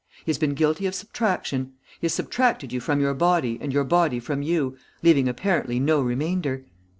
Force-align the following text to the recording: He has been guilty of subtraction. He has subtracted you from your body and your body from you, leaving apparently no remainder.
He 0.25 0.31
has 0.31 0.39
been 0.39 0.55
guilty 0.55 0.87
of 0.87 0.95
subtraction. 0.95 1.73
He 1.99 2.05
has 2.05 2.13
subtracted 2.15 2.73
you 2.73 2.79
from 2.79 2.99
your 2.99 3.13
body 3.13 3.59
and 3.61 3.71
your 3.71 3.83
body 3.83 4.19
from 4.19 4.41
you, 4.41 4.75
leaving 5.03 5.27
apparently 5.27 5.79
no 5.79 6.01
remainder. 6.01 6.65